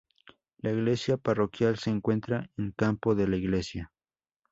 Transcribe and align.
La 0.57 0.71
iglesia 0.71 1.15
parroquial 1.17 1.77
se 1.77 1.91
encuentra 1.91 2.49
en 2.57 2.71
Campo 2.71 3.13
de 3.13 3.27
la 3.27 3.37
Iglesia. 3.37 3.91